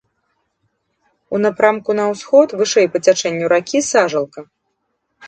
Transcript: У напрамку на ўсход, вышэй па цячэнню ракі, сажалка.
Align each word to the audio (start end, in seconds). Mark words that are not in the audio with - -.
У 1.35 1.41
напрамку 1.43 1.95
на 1.99 2.05
ўсход, 2.11 2.47
вышэй 2.63 2.87
па 2.97 3.03
цячэнню 3.05 3.45
ракі, 3.55 3.79
сажалка. 3.91 4.39